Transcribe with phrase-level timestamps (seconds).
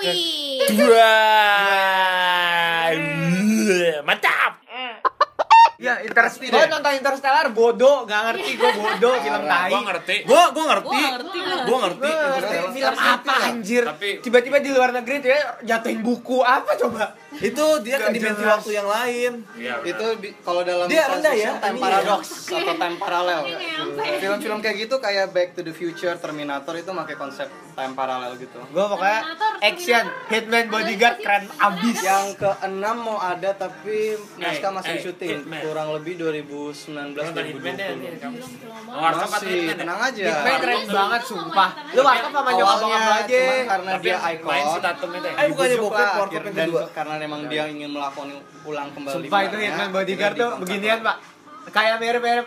[0.00, 1.20] Wah,
[4.00, 4.52] mantap.
[5.80, 6.52] Ya, Interstellar.
[6.60, 9.72] Gue nonton Interstellar bodoh, gak ngerti gue bodoh film tai.
[9.72, 10.16] Gua ngerti.
[10.28, 10.92] Gua gua ngerti.
[10.92, 11.40] Gua ngerti.
[11.64, 12.10] Gua ngerti.
[12.76, 13.88] Film apa anjir?
[14.20, 17.16] Tiba-tiba di luar negeri dia jatuhin buku apa coba?
[17.42, 18.52] Itu dia ke dimensi jelas.
[18.54, 19.32] waktu yang lain.
[19.54, 19.74] Iya.
[19.82, 20.06] itu
[20.40, 21.82] kalau dalam Dia rendah ya, time ini ya.
[21.82, 22.96] paradox atau time
[23.56, 24.04] nyampe.
[24.18, 28.60] film-film kayak gitu kayak Back to the Future Terminator itu pakai konsep time parallel gitu
[28.66, 31.96] Gue pokoknya Terminator, action, Hitman Bodyguard keren abis.
[32.00, 33.98] yang keenam mau ada tapi
[34.36, 35.60] naskah masih syuting Hitman.
[35.60, 38.36] kurang lebih 2019 Nonton Hitman deh, nih, 2020 kamu.
[38.36, 39.76] Belum belum Oh, Warkop atau masih Hitman ya?
[39.78, 41.70] tenang aja Hitman keren banget sumpah.
[41.90, 42.78] Lu warkop sama nyokap
[43.16, 43.40] aja.
[43.40, 45.32] cuma karena Tapi dia ya?
[45.32, 46.82] Eh, bukannya bokep Warkop yang kedua.
[46.92, 48.28] karena memang dia ingin melakukan
[48.62, 51.16] ulang kembali Sumpah itu Hitman Bodyguard tuh beginian pak.
[51.70, 52.46] Kayak mirip-mirip.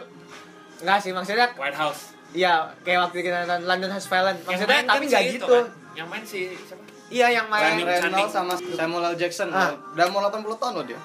[0.78, 2.12] Enggak sih maksudnya White House.
[2.34, 4.36] Iya, kayak waktu kita nonton London Has Fallen.
[4.36, 5.48] Yang Maksudnya main tapi kan nggak gitu.
[5.48, 5.66] kan.
[5.94, 6.84] Yang main si siapa?
[7.08, 7.88] Iya yang Ryan main Channing.
[8.10, 9.16] Reynolds sama Samuel L.
[9.16, 9.72] Jackson Ah.
[9.94, 11.00] udah mau 80 tahun loh dia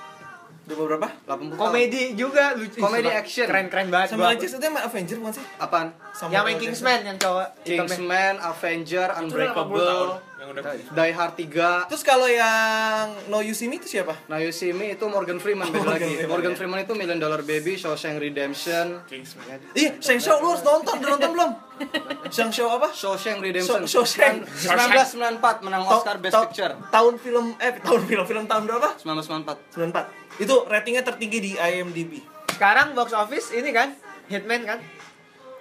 [0.67, 1.09] Udah berapa?
[1.23, 2.77] 80 tahun komedi juga lucu.
[2.77, 3.45] Komedi action.
[3.45, 4.09] Keren-keren banget.
[4.11, 5.45] Sama gua- aja itu emang Avenger bukan sih?
[5.59, 5.89] apaan?
[6.11, 7.49] Sama Yang main Kingsman yang cowok.
[7.63, 10.09] Kingsman, Avenger, Itu udah 80 tahun.
[10.09, 10.09] Unbreakable,
[10.39, 14.15] Yang udah Die Hard 3 Terus kalau yang No You See Me itu siapa?
[14.25, 16.15] Now You See Me itu Morgan Freeman beda Morgan lagi.
[16.15, 16.57] Freeman, Morgan ya.
[16.57, 19.59] Freeman itu Million Dollar Baby, Shawshank Redemption, Kingsman.
[19.75, 21.51] Ih, Shang Shao lu harus nonton, udah nonton belum?
[22.35, 22.89] Shang Shao apa?
[22.93, 23.83] Shawshank Redemption.
[23.83, 24.47] Shaw- Shawshank.
[24.47, 26.73] 1994 menang Oscar Ta- Best ta- Picture.
[26.87, 28.89] Tahun film eh tahun film film tahun berapa?
[28.97, 29.75] 1994.
[29.75, 30.39] 94.
[30.39, 32.23] Itu ratingnya tertinggi di IMDb.
[32.49, 33.91] Sekarang box office ini kan
[34.27, 34.79] Hitman kan.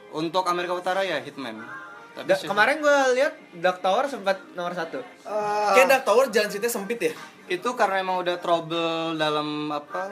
[0.10, 1.66] Untuk Amerika Utara ya Hitman.
[2.24, 5.00] Da- kemarin gue lihat Dark Tower sempat nomor satu.
[5.00, 7.14] Eh, Kayak Dark Tower jalan ceritanya sempit ya.
[7.48, 10.12] itu karena emang udah trouble dalam apa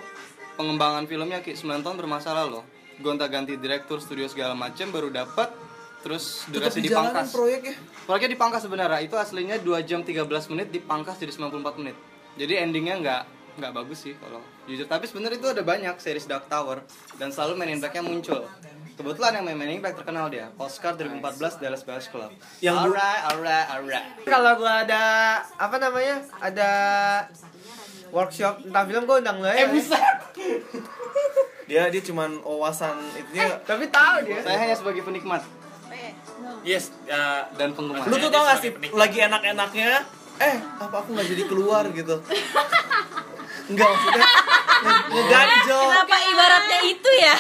[0.56, 2.64] pengembangan filmnya kayak 9 tahun bermasalah loh.
[2.98, 5.52] Gonta-ganti direktur, studio segala macam baru dapat
[6.00, 7.30] terus durasi di jalanan dipangkas.
[8.06, 8.30] proyeknya.
[8.30, 9.00] Dipangkas sebenarnya.
[9.02, 11.98] Itu aslinya 2 jam 13 menit dipangkas jadi 94 menit.
[12.36, 13.22] Jadi endingnya nggak
[13.56, 14.86] nggak bagus sih kalau jujur.
[14.86, 16.84] Tapi sebenarnya itu ada banyak series Dark Tower
[17.16, 18.48] dan selalu Men in Black-nya muncul.
[18.96, 20.48] Kebetulan yang main Men in Black terkenal dia.
[20.56, 21.20] Oscar 2014
[21.60, 22.32] Dallas Buyers Club.
[22.60, 24.06] Yang bu- alright, alright, alright.
[24.24, 25.04] Kalau gue ada
[25.54, 26.70] apa namanya ada
[28.10, 29.68] workshop tentang film gue undang lo ya.
[31.66, 34.38] Dia dia cuman wawasan itu dia Tapi tahu dia.
[34.40, 35.42] Saya hanya sebagai penikmat
[36.62, 38.06] Yes, ya dan penggemar.
[38.06, 40.06] Lu tuh tau gak sih lagi enak-enaknya
[40.38, 42.22] Eh apa aku gak jadi keluar gitu
[43.74, 44.26] Enggak maksudnya
[44.78, 47.36] nge- Ngeganjel Kenapa ibaratnya itu ya?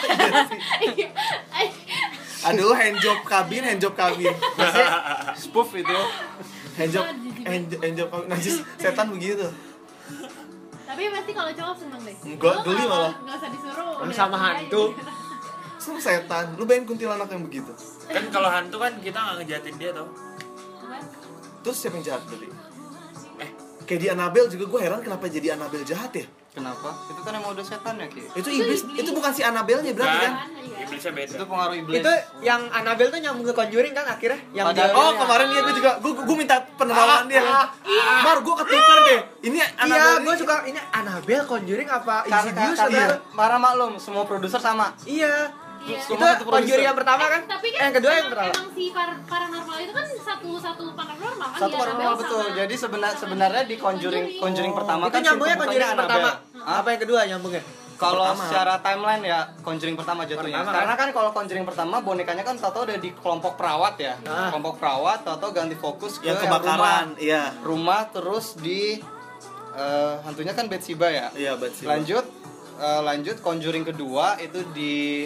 [2.46, 4.30] Aduh handjob kabin handjob kabin
[5.36, 6.00] spoof itu.
[6.76, 7.04] Handjob
[7.42, 9.48] hand- handjob kabin Najis setan begitu
[10.86, 12.16] Tapi pasti kalau cowok seneng deh.
[12.24, 13.14] Enggak, geli malah.
[13.18, 13.92] Nggak usah disuruh.
[13.92, 14.84] Sama udah sama gini hantu.
[14.94, 15.04] aja.
[15.76, 17.72] Sama setan Lu bayangin kuntilanak yang begitu
[18.06, 20.08] kan kalau hantu kan kita nggak ngejahatin dia tau.
[21.60, 22.48] Terus siapa yang jahat tadi?
[23.36, 23.50] Eh,
[23.84, 26.26] Kayak di Annabelle juga gue heran kenapa jadi Annabelle jahat ya
[26.56, 26.88] Kenapa?
[27.06, 28.24] Itu kan emang udah setan ya, Ki.
[28.32, 30.34] Itu iblis, itu bukan si Annabelle-nya berarti kan?
[30.78, 31.34] iblisnya beda.
[31.34, 32.00] Itu pengaruh iblis.
[32.00, 35.62] Itu yang Annabelle tuh nyambung ke Conjuring kan akhirnya yang Padahal- dia- Oh kemarin dia
[35.62, 37.44] gue juga, gue, gue minta penerawangan dia
[38.22, 42.80] Mar, gue ketukar deh Ini Iya, Annabelle gue ini- suka ini Annabelle Conjuring apa Insidious
[42.80, 43.16] karena saudara?
[43.36, 44.96] para maklum semua produser sama.
[45.04, 45.52] Iya.
[45.82, 46.02] Iya.
[46.02, 46.16] Itu.
[46.42, 47.42] Conjuring yang pertama kan?
[47.42, 48.50] Eh, tapi Eh, kan yang kedua yang pertama.
[48.50, 52.42] emang si par- paranormal itu kan satu satu paranormal kan Satu paranormal betul.
[52.42, 56.30] sama- Jadi sebenar sebenarnya di Conjuring Conjuring pertama Itu kan nyambungnya Conjuring pertama.
[56.66, 56.82] Hah?
[56.82, 57.62] Apa yang kedua nyambungnya?
[57.96, 60.60] Kalau secara timeline ya Conjuring pertama jatuhnya.
[60.60, 64.20] Pertama, Karena kan kalau Conjuring pertama bonekanya kan tato udah di kelompok perawat ya.
[64.26, 64.52] Ah.
[64.52, 67.24] Kelompok perawat tato ganti fokus ke Yang yang kebakaran, rumah.
[67.24, 69.00] iya Rumah terus di
[69.72, 71.28] eh, hantunya kan Betsiba ya.
[71.32, 72.28] Iya, bet sih Lanjut
[72.76, 75.24] eh, lanjut Conjuring kedua itu di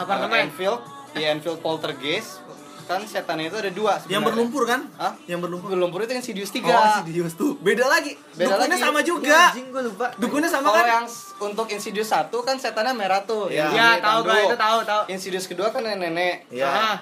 [0.00, 0.32] Apartemen.
[0.32, 0.80] eh, Enfield,
[1.12, 2.40] di Enfield Poltergeist.
[2.88, 4.24] Kan setannya itu ada dua Yang sebenarnya.
[4.24, 4.80] berlumpur kan?
[4.96, 5.12] Hah?
[5.24, 6.64] Yang berlumpur Berlumpur itu Insidious 3.
[6.64, 8.82] Oh, Insidious tuh Beda lagi Beda Dukunnya lagi.
[8.82, 10.06] sama Ya, juga Anjing gue lupa.
[10.16, 10.88] Dukunnya sama Kalau kan?
[10.88, 11.06] yang
[11.44, 13.46] untuk Insidious 1 kan setannya merah tuh.
[13.46, 13.68] Iya.
[13.68, 15.02] yang Iya, di tahu gue itu tahu tahu.
[15.06, 16.48] Insidious kedua kan nenek-nenek.
[16.48, 16.64] Iya.
[16.66, 16.96] Ah,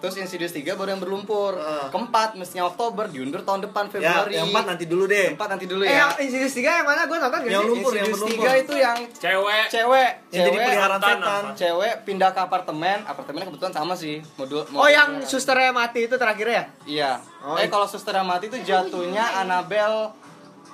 [0.00, 1.52] Terus Insidious 3 baru yang berlumpur.
[1.54, 1.88] Ah.
[1.88, 4.32] Keempat mestinya Oktober, diundur tahun depan Ya, Februari.
[4.32, 5.96] yang empat nanti dulu deh Empat nanti dulu eh ya.
[5.98, 7.00] yang Insidious 3 yang mana?
[7.04, 9.64] Gue nonton gak Yang lumpur, yang Insidious berlumpur 3 itu yang Cewek.
[9.68, 14.64] cewek, Yang jadi cewek, peliharaan Setan cewek pindah ke apartemen, apartemennya kebetulan sama sih modul.
[14.72, 16.64] Oh yang susternya mati itu terakhirnya ya?
[16.86, 17.12] Iya.
[17.42, 20.16] Oh, eh kalau suster yang mati itu jatuhnya Annabelle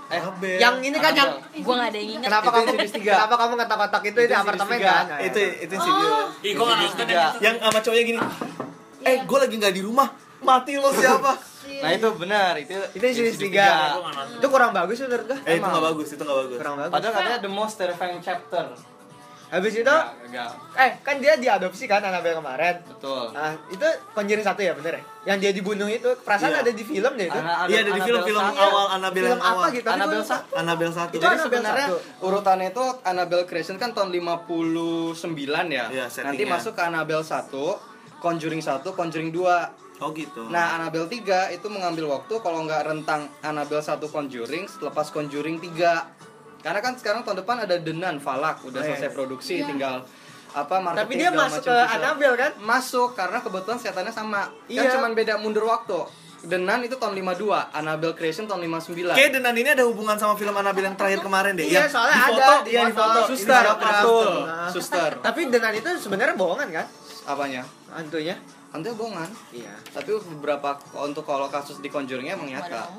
[0.06, 0.22] eh.
[0.56, 1.30] Yang ini kan yang.
[1.52, 2.28] Gue gak ada yang inget.
[2.30, 3.12] Kenapa kamu Insidious tiga.
[3.18, 4.86] kenapa kamu ngetak-kotak itu Itu di apartemen tiga.
[4.88, 5.04] kan?
[5.04, 7.24] Nah, Itu itu Insidious Ih, gua nonton yang tiga.
[7.42, 8.20] Yang sama cowoknya gini
[9.06, 10.08] Eh, gue lagi gak di rumah
[10.38, 11.32] Mati lo siapa?
[11.66, 13.66] Nah itu benar, itu Itu Insidious tiga.
[13.98, 14.38] Nggak.
[14.38, 15.38] Itu kurang bagus menurut gue.
[15.40, 15.72] Eh, itu Emang.
[15.72, 16.92] gak bagus, itu gak bagus Kurang bagus.
[16.92, 18.64] Padahal katanya the most terrifying chapter.
[19.46, 20.50] Habis itu Enggak, enggak.
[20.76, 22.82] eh kan dia diadopsi kan Annabelle kemarin.
[22.84, 23.30] Betul.
[23.30, 25.02] Nah, itu Conjuring satu ya bener ya?
[25.24, 26.62] Yang dia dibunuh itu perasaan Iya.
[26.62, 27.34] ada di film deh itu.
[27.36, 28.58] Ana- Iya ada di film-film satu.
[28.60, 29.68] awal Annabelle film apa awal.
[29.70, 29.86] gitu?
[29.88, 30.50] Annabelle satu.
[30.52, 31.12] Annabelle satu.
[31.12, 32.26] Itu Jadi Annabelle sebenarnya satu.
[32.26, 35.14] urutannya itu Annabelle Creation kan tahun 59
[35.68, 35.84] ya.
[35.88, 37.95] Iya, Nanti masuk ke Annabelle 1,
[38.26, 40.02] Conjuring 1, Conjuring 2.
[40.02, 40.42] Oh gitu.
[40.48, 46.60] Nah, Annabelle 3 itu mengambil waktu kalau nggak rentang Annabelle 1 Conjuring selepas Conjuring 3.
[46.60, 48.90] Karena kan sekarang tahun depan ada Denan Falak udah Oh, iya.
[48.92, 49.70] selesai produksi Iya.
[49.70, 49.96] tinggal
[50.48, 51.94] apa marketing Tapi dia masuk macam ke.
[51.94, 52.52] Annabelle kan?
[52.58, 54.42] Masuk karena kebetulan setannya sama.
[54.66, 54.80] Iya.
[54.82, 56.00] Kan cuman beda mundur waktu.
[56.42, 59.14] Denan itu tahun 52, Annabelle Creation tahun 59.
[59.14, 61.66] Kayak Denan ini ada hubungan sama film Annabelle yang terakhir kemarin deh.
[61.66, 63.08] Iya, Yang soalnya di ada foto, di iya, di foto.
[63.08, 63.20] foto.
[63.26, 63.64] Suster.
[63.64, 64.68] Nah.
[64.68, 65.10] Suster.
[65.18, 66.86] Tapi Denan itu sebenarnya bohongan kan?
[67.26, 67.62] Apanya?
[67.90, 68.38] Hantunya.
[68.66, 69.30] Hantu bohongan.
[69.56, 69.72] Iya.
[69.88, 72.92] Tapi beberapa untuk kalau kasus di Conjuringnya emang nyata.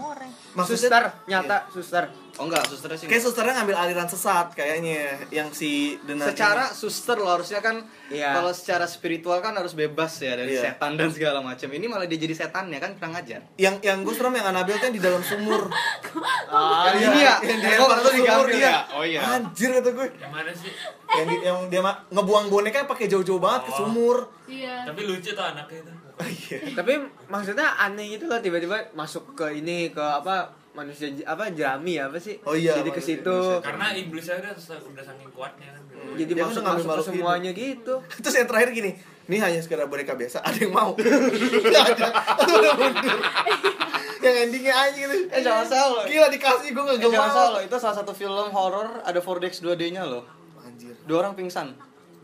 [0.57, 2.03] Maksudnya suster, nyata suster.
[2.37, 3.05] Oh enggak, susternya sih.
[3.05, 6.29] Kayak susternya ngambil aliran sesat kayaknya yang si Denan.
[6.29, 8.33] secara suster loh harusnya kan Iya.
[8.33, 10.73] kalau secara spiritual kan harus bebas ya dari Iya.
[10.73, 11.65] setan dan segala macam.
[11.67, 13.41] Ini malah dia jadi setan ya kan kurang ajar.
[13.43, 13.61] ini.
[13.61, 15.69] yang yang gue serem yang Annabelle kan di dalam sumur.
[16.47, 18.63] Ah, Yang ini ya, yang dia Oh, lempar ke digambil dia.
[18.63, 18.75] ya?
[18.89, 19.19] Oh iya.
[19.21, 20.07] Anjir kata gue.
[20.15, 20.71] Yang mana sih?
[21.09, 23.77] Yang, di- yang dia ma- ngebuang boneka pakai jauh-jauh banget ke Oh.
[23.79, 24.17] sumur.
[24.45, 24.83] Iya.
[24.83, 25.93] Tapi lucu tuh anaknya itu.
[26.77, 26.93] Tapi
[27.25, 32.37] maksudnya aneh gitu loh tiba-tiba masuk ke ini ke apa manusia apa jerami apa sih?
[32.43, 33.37] Oh iya, Jadi ke situ.
[33.59, 34.53] Karena iblisnya udah
[34.85, 35.81] udah saking kuatnya kan.
[36.13, 37.93] Jadi Dia kan masuk masuk ke semuanya gitu.
[38.21, 38.91] Terus yang terakhir gini,
[39.25, 40.93] ini hanya sekedar boneka biasa, ada yang mau.
[40.93, 42.07] Nggak ada.
[42.39, 43.17] Udah mundur.
[44.19, 45.15] yang endingnya aja gitu.
[45.27, 46.03] Eh jangan salah.
[46.03, 47.33] Gila dikasih gue Eh, nggak jangan mau.
[47.33, 50.23] salah loh, itu salah satu film horor ada 4DX 2D-nya loh.
[50.59, 50.93] Anjir.
[51.03, 51.73] Dua orang pingsan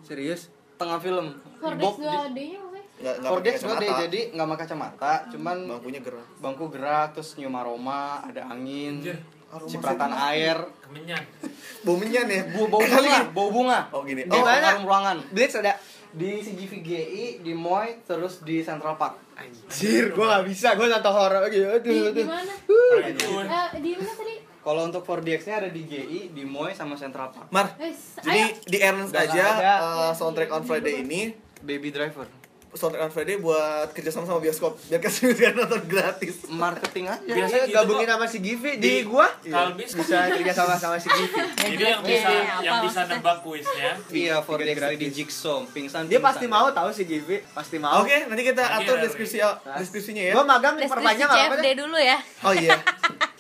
[0.02, 0.52] Serius?
[0.76, 1.32] tengah film.
[1.58, 2.73] Kordex Bob di- 2D-nya maksudnya?
[2.96, 4.02] Nggak nggak 4DX pakai 2D kacamata.
[4.02, 6.28] jadi nggak pakai kacamata, cuman bangkunya gerak.
[6.38, 9.18] bangku gerak terus nyium aroma, ada angin, Anjir.
[9.50, 11.22] Aroma cipratan air, Kemenyan.
[11.86, 12.42] Bau menyan ya.
[12.50, 13.80] bau bau bunga, bau bunga.
[13.92, 14.24] Oh gini.
[14.24, 14.72] Di Oh, mana?
[14.72, 15.18] harum ruangan.
[15.30, 15.76] Blitz ada.
[16.10, 19.18] Di CGVGI, di Moy, terus di Central Park.
[19.34, 21.66] Anjir, gua gak bisa, gua nonton horor gitu.
[21.82, 22.54] Di, di mana?
[22.54, 24.34] Eh, di mana tadi?
[24.64, 27.50] Kalau untuk 4DX-nya ada di GI, di Moy sama Central Park.
[27.50, 27.74] Mar.
[27.76, 27.92] Eh,
[28.22, 28.56] Jadi ayo.
[28.64, 29.46] di Ernst aja
[29.76, 32.30] uh, soundtrack on Friday ini Baby Driver.
[32.74, 36.46] Soundtrack on Friday buat kerjasama sama bioskop biar kasih bisa nonton gratis.
[36.48, 37.22] Marketing aja.
[37.22, 38.14] Biasa Biasanya gitu gabungin kok.
[38.14, 39.28] sama si Givi di Di- gua.
[39.40, 41.38] Kalbis Bisa kerja sama sama si Givi.
[41.64, 42.30] Jadi yang bisa
[42.60, 43.92] yang bisa nebak kuisnya.
[44.08, 44.98] Iya, 4DX gratis.
[44.98, 46.04] 3D Jigsaw, pingsan.
[46.06, 48.02] Dia pasti mau tahu si Givi, pasti mau.
[48.02, 49.38] Oke, nanti kita atur deskripsi
[49.78, 50.34] deskripsinya ya.
[50.34, 51.76] Gua magang Deskripsi perpanjang apa deh?
[51.76, 52.18] dulu ya.
[52.42, 52.78] Oh iya.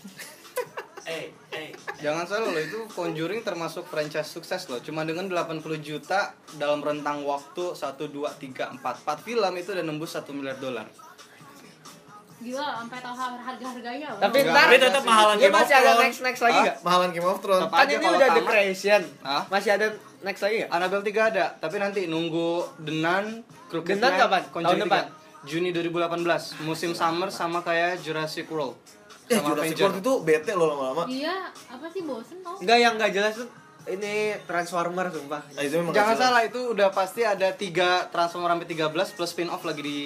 [2.03, 4.83] Jangan salah loh, itu Conjuring termasuk franchise sukses loh.
[4.83, 9.85] Cuma dengan 80 juta dalam rentang waktu 1 2 3 4 4 film itu udah
[9.87, 10.83] nembus 1 miliar dolar.
[12.43, 14.07] Gila, sampai tahu harga-harganya.
[14.11, 14.19] loh.
[14.19, 16.03] Tapi Enggak, ntar Tapi tetap mahalan Game of masih ada Thrones.
[16.03, 16.65] next next lagi Hah?
[16.67, 16.77] nggak?
[16.83, 17.63] Mahalan Game of Thrones.
[17.71, 18.49] Kan ini udah The tamat.
[18.51, 19.01] Creation.
[19.23, 19.41] Hah?
[19.47, 19.87] Masih ada
[20.19, 20.69] next lagi nggak?
[20.75, 22.49] Annabelle 3 ada, tapi nanti nunggu
[22.83, 24.41] Denan, Crooked Denan kapan?
[24.51, 25.03] Tahun depan?
[25.07, 25.47] 3.
[25.47, 28.75] Juni 2018, musim summer sama kayak Jurassic World.
[29.25, 29.77] Eh, Sama Jurassic.
[29.79, 31.03] World itu bete loh lama-lama.
[31.05, 31.35] Iya,
[31.67, 32.57] apa sih bosen tau?
[32.57, 33.47] Enggak yang nggak jelas tuh
[33.85, 35.43] ini Transformer sumpah.
[35.49, 36.15] Ah, itu Jangan jelas.
[36.17, 37.67] salah itu udah pasti ada 3
[38.07, 39.99] Transformer sampai 13 plus spin off lagi di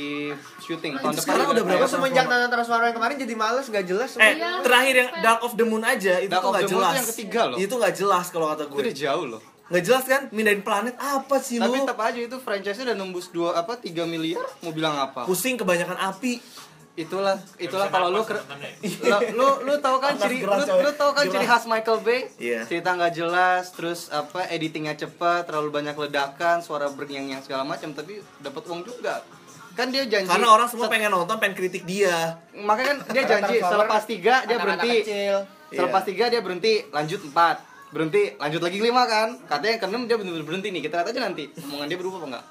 [0.59, 1.21] syuting tahun depan.
[1.23, 4.25] Sekarang udah berapa semenjak nonton Transformer yang kemarin jadi males nggak jelas semua.
[4.25, 4.49] Eh, Iya.
[4.61, 6.93] terakhir yang Dark of the Moon aja itu Dark tuh Moon jelas.
[6.95, 7.57] yang ketiga loh.
[7.57, 8.81] Itu nggak jelas kalau kata Itu gue.
[8.83, 9.41] udah jauh loh.
[9.67, 10.21] Nggak jelas kan?
[10.31, 11.83] Mindahin planet apa sih Tapi lu?
[11.83, 15.21] tetap aja itu franchise-nya udah nembus 2 apa 3 miliar mau bilang apa?
[15.23, 16.39] Pusing kebanyakan api.
[16.97, 18.25] Itulah itulah kalau lu
[19.05, 20.81] lu, lu lu tahu kan ciri lu, coy.
[20.81, 22.25] lu tahu kan ciri khas Michael Bay?
[22.35, 22.65] Iya.
[22.65, 28.17] Cerita nggak jelas, terus apa editingnya cepat, terlalu banyak ledakan, suara bernyanyi segala macam, tapi
[28.39, 29.21] dapat uang juga.
[29.71, 32.41] Kan dia janji Karena orang semua pengen nonton, pengen kritik dia.
[32.51, 35.35] makanya kan dia janji Transformer selepas tiga dia berhenti kecil.
[35.69, 36.09] selepas Iya.
[36.09, 37.55] tiga dia berhenti lanjut empat
[37.87, 41.19] berhenti lanjut lagi lima kan katanya yang keenam dia benar-benar berhenti nih kita lihat aja
[41.21, 42.45] nanti omongan dia berubah apa enggak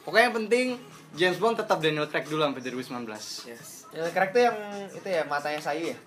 [0.00, 0.66] pokoknya yang penting
[1.12, 3.06] James Bond tetap Daniel Craig dulu sampai 2019
[3.46, 3.79] Yes.
[3.92, 4.56] Yang karakter yang
[4.88, 5.98] itu ya matanya sayu ya.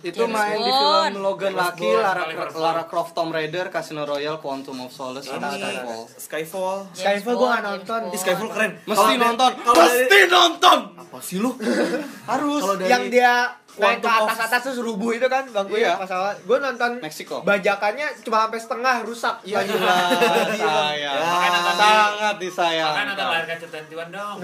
[0.00, 2.22] itu James main di film Logan James Lucky, Bond, Lara,
[2.52, 6.02] Lara Croft Tomb Raider, Casino Royale, Quantum of Solace, Ini sama Skyfall.
[6.18, 6.78] Skyfall.
[6.90, 8.00] Skyfall gua nggak Bond, nonton.
[8.08, 8.72] Ih, Skyfall keren.
[8.82, 10.78] Mesti dari- nonton, dari- mesti nonton.
[10.96, 11.54] Apa sih lu?
[12.30, 12.60] Harus.
[12.60, 13.32] Kalau dari Yang dia
[13.72, 15.94] naik ke atas atas terus rubuh itu kan bangkunya Iya.
[15.96, 16.34] pas awal.
[16.42, 17.36] Gua nonton Meksiko.
[17.40, 19.34] bajakannya cuma sampai setengah rusak.
[19.44, 19.86] Ya Bajunya.
[19.86, 20.94] sayang.
[20.98, 21.10] Ya.
[21.14, 23.04] Makanya di- Sangat Makanya disayangkan.
[23.06, 24.36] nonton layar kaca 21 dong.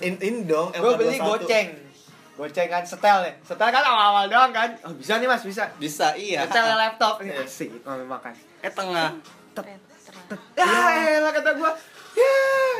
[0.00, 0.68] In, ini dong.
[0.72, 1.22] Gue beli MK21.
[1.24, 1.68] goceng.
[2.38, 3.34] Goceng kan setel ya.
[3.42, 4.70] Setel kan awal-awal doang kan.
[4.86, 5.66] Oh, bisa nih Mas, bisa.
[5.74, 6.46] Bisa iya.
[6.46, 7.18] Setel laptop.
[7.26, 8.30] Ini asik mau makan.
[8.62, 9.10] Eh tengah.
[10.54, 10.66] Ya,
[11.18, 11.74] elah kata gua.
[12.14, 12.34] Ya,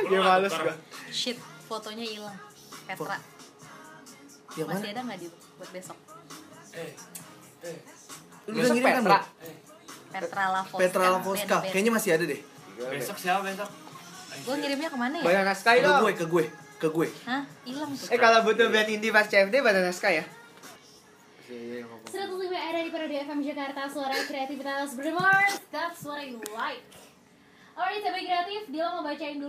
[0.07, 0.71] dia males gua.
[1.11, 1.35] Shit,
[1.67, 2.39] fotonya hilang.
[2.87, 3.19] Petra.
[3.19, 4.71] Mana?
[4.71, 5.27] Masih ada nggak di
[5.59, 5.97] buat besok?
[6.73, 6.91] Eh,
[7.67, 7.77] eh.
[8.47, 9.19] Lu udah ngirim kan, Petra.
[9.19, 9.19] Bro?
[10.09, 10.79] Petra Lavoska.
[10.79, 11.57] Petra Lavoska.
[11.67, 12.41] Kayaknya masih ada deh.
[12.79, 13.69] Besok siapa besok?
[14.39, 15.51] Gue ngirimnya ke mana ya?
[15.51, 15.99] Sky Ke dong.
[16.07, 16.45] gue, ke gue,
[16.79, 17.07] ke gue.
[17.27, 17.43] Hah?
[17.67, 18.07] Hilang tuh.
[18.07, 20.25] Eh kalau butuh band indie pas CFD Banana Sky ya?
[21.49, 22.05] Iya, ngomong.
[22.05, 26.85] 105 ada di Parade FM Jakarta Suara kreativitas bermars That's what I like
[27.73, 29.47] Alright, sampai kreatif Dia mau bacain dulu